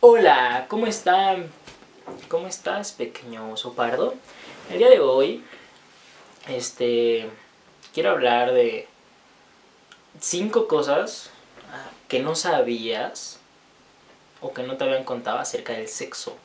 [0.00, 1.50] Hola, ¿cómo están?
[2.28, 4.14] ¿Cómo estás, pequeño oso pardo?
[4.70, 5.42] El día de hoy,
[6.48, 7.30] este,
[7.94, 8.88] quiero hablar de
[10.20, 11.30] cinco cosas
[11.72, 13.40] ah, que no sabías
[14.42, 16.36] o que no te habían contado acerca del sexo.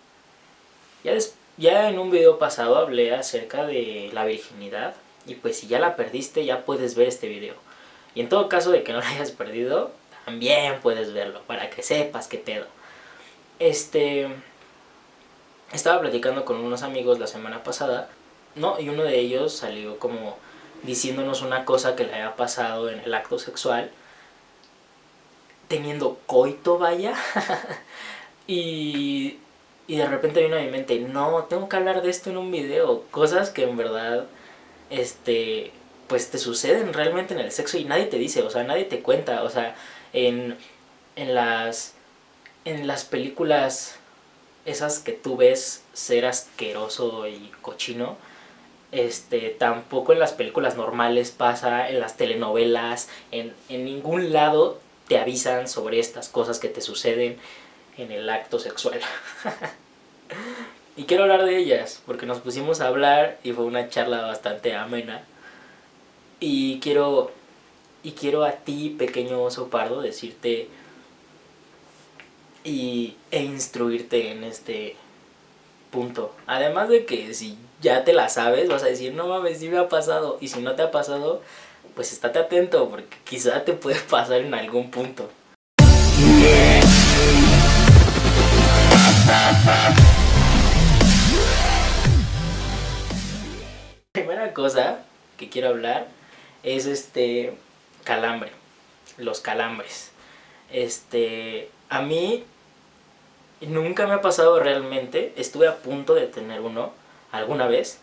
[1.04, 1.12] Ya,
[1.58, 4.96] ya en un video pasado hablé acerca de la virginidad
[5.28, 7.56] y pues si ya la perdiste ya puedes ver este video.
[8.16, 9.92] Y en todo caso de que no la hayas perdido,
[10.24, 12.66] también puedes verlo para que sepas qué pedo.
[13.62, 14.28] Este.
[15.72, 18.10] Estaba platicando con unos amigos la semana pasada,
[18.56, 18.80] ¿no?
[18.80, 20.36] Y uno de ellos salió como
[20.82, 23.92] diciéndonos una cosa que le había pasado en el acto sexual,
[25.68, 27.14] teniendo coito, vaya.
[28.48, 29.38] y,
[29.88, 32.52] y de repente vino a mi mente, no, tengo que hablar de esto en un
[32.52, 33.04] video.
[33.12, 34.26] Cosas que en verdad,
[34.90, 35.72] este,
[36.08, 39.02] pues te suceden realmente en el sexo y nadie te dice, o sea, nadie te
[39.02, 39.76] cuenta, o sea,
[40.14, 40.58] en,
[41.16, 41.94] en las
[42.66, 43.96] en las películas
[44.66, 48.18] esas que tú ves ser asqueroso y cochino,
[48.92, 55.18] este, tampoco en las películas normales pasa, en las telenovelas, en, en ningún lado te
[55.18, 57.38] avisan sobre estas cosas que te suceden
[57.98, 59.00] en el acto sexual.
[60.98, 64.76] y quiero hablar de ellas, porque nos pusimos a hablar y fue una charla bastante
[64.76, 65.24] amena.
[66.40, 67.32] Y quiero,
[68.04, 70.70] y quiero a ti, pequeño oso pardo, decirte
[72.64, 74.96] y, e instruirte en este
[75.90, 76.34] punto.
[76.48, 79.78] Además de que si ya te la sabes, vas a decir, no mames, sí me
[79.78, 80.38] ha pasado.
[80.42, 81.42] Y si no te ha pasado,
[81.96, 85.30] pues estate atento, porque quizá te puede pasar en algún punto.
[94.14, 95.00] Primera cosa
[95.38, 96.08] que quiero hablar
[96.64, 97.56] es este
[98.04, 98.52] calambre,
[99.18, 100.12] los calambres.
[100.72, 102.46] Este, a mí
[103.68, 105.34] nunca me ha pasado realmente.
[105.38, 106.92] Estuve a punto de tener uno
[107.32, 108.00] alguna vez.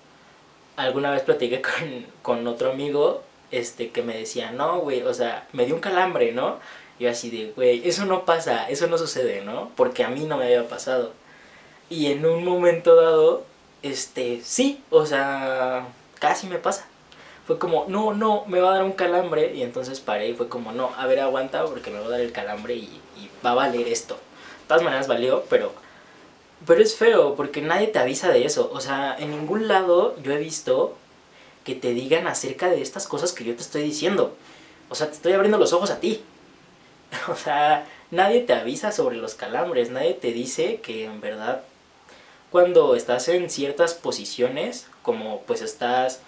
[0.77, 5.47] Alguna vez platiqué con, con otro amigo este, que me decía, no, güey, o sea,
[5.53, 6.59] me dio un calambre, ¿no?
[6.99, 9.71] Y yo así de, güey, eso no pasa, eso no sucede, ¿no?
[9.77, 11.13] Porque a mí no me había pasado.
[11.91, 13.45] Y en un momento dado,
[13.83, 15.87] este, sí, o sea,
[16.19, 16.87] casi me pasa.
[17.47, 19.55] Fue como, no, no, me va a dar un calambre.
[19.55, 22.21] Y entonces paré y fue como, no, a ver, aguanta porque me va a dar
[22.21, 24.19] el calambre y, y va a valer esto.
[24.69, 25.73] Todas maneras valió, pero,
[26.67, 28.71] pero es feo porque nadie te avisa de eso.
[28.73, 30.97] O sea, en ningún lado yo he visto
[31.65, 34.37] que te digan acerca de estas cosas que yo te estoy diciendo.
[34.89, 36.23] O sea, te estoy abriendo los ojos a ti.
[37.29, 41.63] O sea, nadie te avisa sobre los calambres, nadie te dice que en verdad
[42.51, 46.21] cuando estás en ciertas posiciones, como pues estás,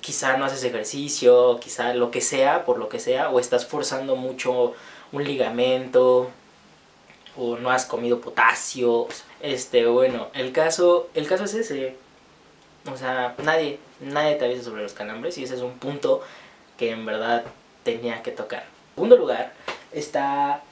[0.00, 4.14] quizá no haces ejercicio, quizá lo que sea, por lo que sea, o estás forzando
[4.16, 4.74] mucho
[5.12, 6.30] un ligamento,
[7.36, 9.08] o no has comido potasio,
[9.40, 11.96] este, bueno, el caso, el caso es ese,
[12.90, 16.22] o sea, nadie, nadie te avisa sobre los calambres y ese es un punto
[16.78, 17.44] que en verdad
[17.82, 18.62] tenía que tocar.
[18.62, 19.52] En segundo lugar
[19.92, 20.62] está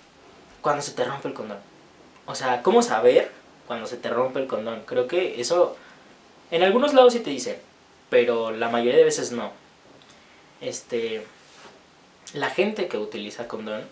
[0.60, 1.58] cuando se te rompe el condón.
[2.26, 3.30] O sea, ¿cómo saber
[3.66, 4.82] cuando se te rompe el condón?
[4.86, 5.76] Creo que eso
[6.50, 7.56] en algunos lados sí te dicen,
[8.10, 9.52] pero la mayoría de veces no.
[10.60, 11.26] Este
[12.32, 13.82] la gente que utiliza condón,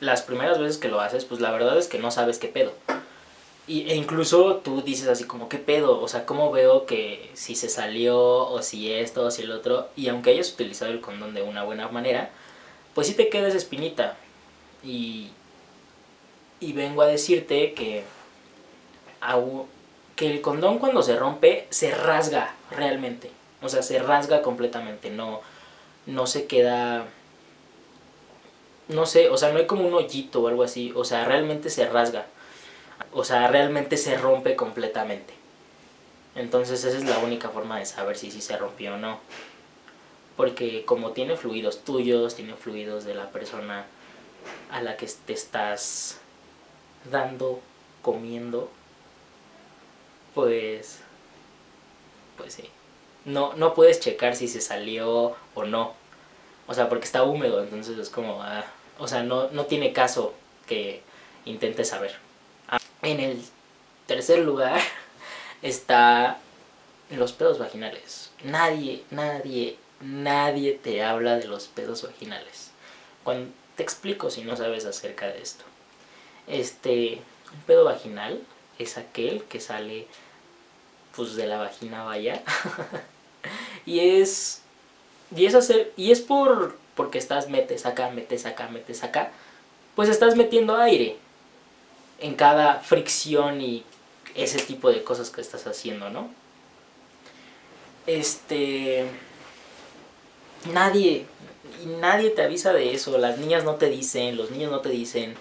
[0.00, 2.72] las primeras veces que lo haces, pues la verdad es que no sabes qué pedo.
[3.66, 6.00] Y, e incluso tú dices así como, ¿qué pedo?
[6.00, 9.88] O sea, ¿cómo veo que si se salió o si esto o si el otro?
[9.94, 12.30] Y aunque hayas utilizado el condón de una buena manera,
[12.94, 14.16] pues sí te queda esa espinita.
[14.82, 15.30] Y,
[16.58, 18.04] y vengo a decirte que,
[20.16, 23.30] que el condón cuando se rompe se rasga realmente.
[23.62, 25.40] O sea, se rasga completamente, no,
[26.06, 27.06] no se queda...
[28.90, 30.92] No sé, o sea, no hay como un hoyito o algo así.
[30.94, 32.26] O sea, realmente se rasga.
[33.12, 35.34] O sea, realmente se rompe completamente.
[36.34, 39.20] Entonces esa es la única forma de saber si sí se rompió o no.
[40.36, 43.86] Porque como tiene fluidos tuyos, tiene fluidos de la persona
[44.70, 46.18] a la que te estás
[47.10, 47.60] dando,
[48.02, 48.70] comiendo,
[50.34, 51.00] pues,
[52.36, 52.70] pues sí.
[53.24, 55.94] No, no puedes checar si se salió o no.
[56.66, 58.64] O sea, porque está húmedo, entonces es como, ah,
[59.00, 60.34] o sea, no, no tiene caso
[60.66, 61.02] que
[61.44, 62.14] intentes saber.
[62.68, 63.42] Ah, En el
[64.06, 64.80] tercer lugar
[65.62, 66.38] está
[67.10, 68.30] los pedos vaginales.
[68.44, 72.70] Nadie, nadie, nadie te habla de los pedos vaginales.
[73.76, 75.64] Te explico si no sabes acerca de esto.
[76.46, 78.42] Este, un pedo vaginal
[78.78, 80.06] es aquel que sale
[81.16, 82.42] pues de la vagina vaya.
[83.86, 84.60] y es
[85.34, 89.30] y es hacer y es por porque estás metes acá, metes acá, metes acá,
[89.94, 91.16] pues estás metiendo aire.
[92.18, 93.84] en cada fricción y
[94.34, 96.28] ese tipo de cosas que estás haciendo, ¿no?
[98.06, 99.06] Este...
[100.74, 101.24] Nadie,
[102.02, 105.36] nadie te avisa de eso, las niñas no te dicen, los niños no te dicen.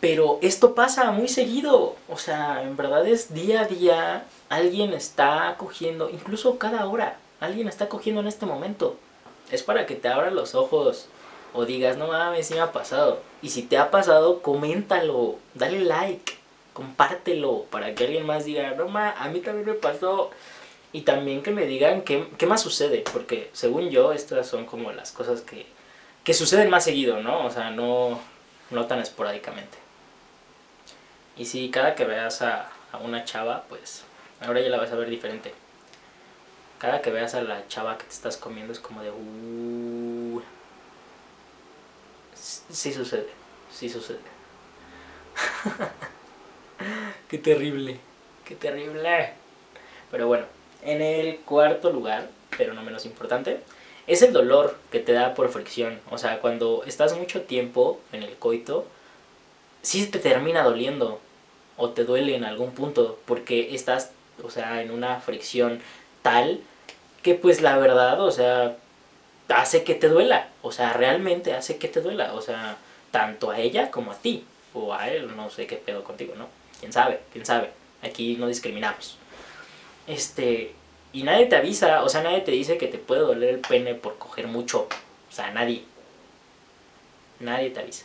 [0.00, 5.56] Pero esto pasa muy seguido, o sea, en verdad es día a día, alguien está
[5.58, 8.96] cogiendo, incluso cada hora, alguien está cogiendo en este momento.
[9.50, 11.06] Es para que te abran los ojos
[11.52, 13.20] o digas, no mames, sí me ha pasado.
[13.42, 16.34] Y si te ha pasado, coméntalo, dale like,
[16.72, 20.30] compártelo para que alguien más diga, no mames, a mí también me pasó.
[20.92, 24.90] Y también que me digan qué, qué más sucede, porque según yo, estas son como
[24.92, 25.66] las cosas que,
[26.24, 27.46] que suceden más seguido, ¿no?
[27.46, 28.18] O sea, no,
[28.70, 29.78] no tan esporádicamente.
[31.36, 34.02] Y si cada que veas a, a una chava, pues
[34.40, 35.54] ahora ya la vas a ver diferente.
[36.80, 39.10] Cada que veas a la chava que te estás comiendo es como de...
[39.10, 40.40] Uh,
[42.34, 43.28] sí sucede,
[43.70, 44.18] sí sucede.
[47.28, 48.00] qué terrible,
[48.46, 49.34] qué terrible.
[50.10, 50.46] Pero bueno,
[50.82, 53.60] en el cuarto lugar, pero no menos importante,
[54.06, 56.00] es el dolor que te da por fricción.
[56.10, 58.86] O sea, cuando estás mucho tiempo en el coito,
[59.82, 61.20] sí te termina doliendo
[61.76, 64.12] o te duele en algún punto porque estás,
[64.42, 65.82] o sea, en una fricción
[66.22, 66.60] tal
[67.22, 68.76] que pues la verdad, o sea,
[69.48, 72.76] hace que te duela, o sea, realmente hace que te duela, o sea,
[73.10, 74.44] tanto a ella como a ti,
[74.74, 76.48] o a él, no sé qué pedo contigo, ¿no?
[76.78, 77.20] ¿Quién sabe?
[77.32, 77.70] ¿Quién sabe?
[78.02, 79.18] Aquí no discriminamos.
[80.06, 80.74] Este,
[81.12, 83.94] y nadie te avisa, o sea, nadie te dice que te puede doler el pene
[83.94, 84.88] por coger mucho,
[85.28, 85.84] o sea, nadie.
[87.40, 88.04] Nadie te avisa.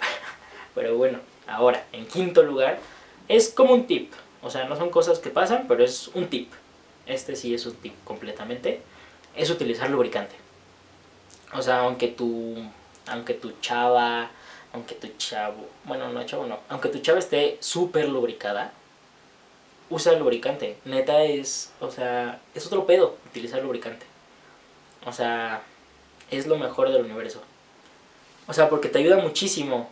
[0.74, 2.78] Pero bueno, ahora, en quinto lugar,
[3.28, 4.12] es como un tip,
[4.42, 6.52] o sea, no son cosas que pasan, pero es un tip.
[7.06, 8.80] Este sí es tip completamente.
[9.36, 10.34] Es utilizar lubricante.
[11.52, 12.56] O sea, aunque tu,
[13.06, 14.30] aunque tu chava,
[14.72, 18.72] aunque tu chavo, bueno, no chavo no, aunque tu chava esté súper lubricada,
[19.90, 20.78] usa lubricante.
[20.84, 24.06] Neta es, o sea, es otro pedo utilizar lubricante.
[25.06, 25.62] O sea,
[26.30, 27.42] es lo mejor del universo.
[28.46, 29.88] O sea, porque te ayuda muchísimo.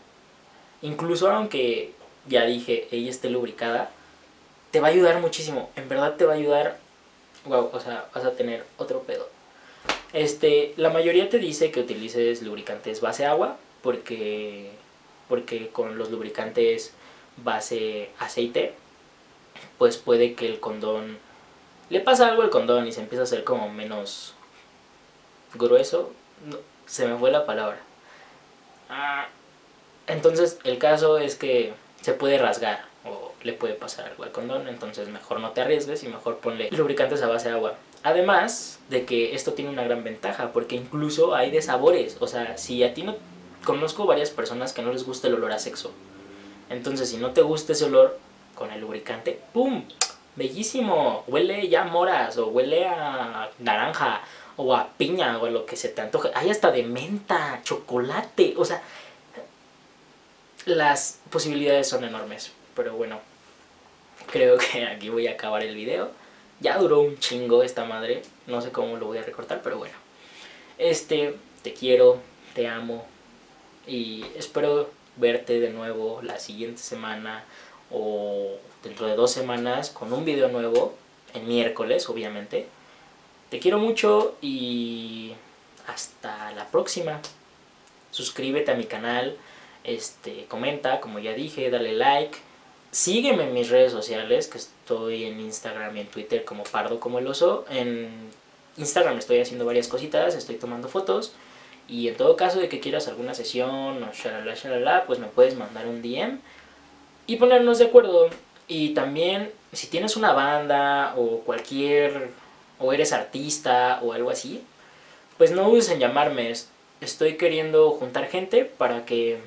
[0.82, 1.92] Incluso aunque,
[2.26, 3.90] ya dije, ella esté lubricada,
[4.70, 5.70] te va a ayudar muchísimo.
[5.76, 6.78] En verdad te va a ayudar,
[7.44, 9.28] wow, o sea, vas a tener otro pedo.
[10.12, 14.70] Este, la mayoría te dice que utilices lubricantes base agua porque,
[15.28, 16.92] porque con los lubricantes
[17.38, 18.74] base aceite,
[19.78, 21.18] pues puede que el condón
[21.92, 24.34] le pasa algo al condón y se empieza a hacer como menos
[25.54, 26.12] grueso.
[26.86, 27.78] se me fue la palabra.
[28.88, 29.28] Ah,
[30.06, 32.91] entonces el caso es que se puede rasgar
[33.44, 37.22] le puede pasar algo al condón, entonces mejor no te arriesgues y mejor ponle lubricantes
[37.22, 37.74] a base de agua.
[38.02, 42.16] Además de que esto tiene una gran ventaja, porque incluso hay de sabores.
[42.20, 43.16] O sea, si a ti no...
[43.64, 45.92] Conozco varias personas que no les gusta el olor a sexo.
[46.68, 48.18] Entonces, si no te gusta ese olor
[48.56, 49.84] con el lubricante, ¡pum!
[50.34, 51.22] Bellísimo.
[51.28, 54.22] Huele ya a moras, o huele a naranja,
[54.56, 56.32] o a piña, o a lo que se te antoje.
[56.34, 58.54] Hay hasta de menta, chocolate.
[58.56, 58.82] O sea,
[60.64, 62.50] las posibilidades son enormes.
[62.74, 63.20] Pero bueno,
[64.30, 66.10] creo que aquí voy a acabar el video.
[66.60, 68.22] Ya duró un chingo esta madre.
[68.46, 69.94] No sé cómo lo voy a recortar, pero bueno.
[70.78, 72.18] Este, te quiero,
[72.54, 73.06] te amo.
[73.86, 77.44] Y espero verte de nuevo la siguiente semana
[77.90, 80.94] o dentro de dos semanas con un video nuevo.
[81.34, 82.66] En miércoles, obviamente.
[83.48, 85.32] Te quiero mucho y
[85.86, 87.20] hasta la próxima.
[88.10, 89.36] Suscríbete a mi canal.
[89.84, 92.38] Este, comenta, como ya dije, dale like
[92.92, 97.20] Sígueme en mis redes sociales, que estoy en Instagram y en Twitter como Pardo como
[97.20, 97.64] el oso.
[97.70, 98.10] En
[98.76, 101.32] Instagram estoy haciendo varias cositas, estoy tomando fotos.
[101.88, 105.56] Y en todo caso de que quieras alguna sesión o shalala shalala, pues me puedes
[105.56, 106.38] mandar un DM
[107.26, 108.28] y ponernos de acuerdo.
[108.68, 112.30] Y también, si tienes una banda o cualquier,
[112.78, 114.62] o eres artista o algo así,
[115.38, 116.52] pues no dudes en llamarme.
[117.00, 119.40] Estoy queriendo juntar gente para que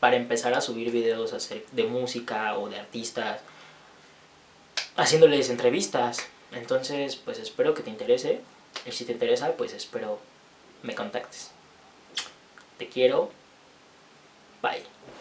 [0.00, 1.34] para empezar a subir videos
[1.72, 3.40] de música o de artistas,
[4.96, 6.26] haciéndoles entrevistas.
[6.52, 8.40] Entonces, pues espero que te interese.
[8.86, 10.18] Y si te interesa, pues espero
[10.82, 11.50] me contactes.
[12.78, 13.30] Te quiero.
[14.62, 14.84] Bye.